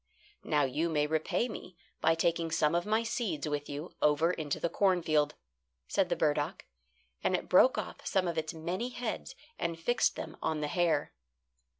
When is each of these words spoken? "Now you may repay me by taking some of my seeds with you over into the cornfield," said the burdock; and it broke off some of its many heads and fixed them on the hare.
"Now 0.43 0.63
you 0.63 0.89
may 0.89 1.05
repay 1.05 1.47
me 1.47 1.77
by 2.01 2.15
taking 2.15 2.49
some 2.49 2.73
of 2.73 2.87
my 2.87 3.03
seeds 3.03 3.47
with 3.47 3.69
you 3.69 3.93
over 4.01 4.31
into 4.31 4.59
the 4.59 4.67
cornfield," 4.67 5.35
said 5.87 6.09
the 6.09 6.15
burdock; 6.15 6.65
and 7.23 7.35
it 7.35 7.47
broke 7.47 7.77
off 7.77 8.03
some 8.03 8.27
of 8.27 8.35
its 8.35 8.51
many 8.51 8.89
heads 8.89 9.35
and 9.59 9.79
fixed 9.79 10.15
them 10.15 10.37
on 10.41 10.59
the 10.61 10.69
hare. 10.69 11.13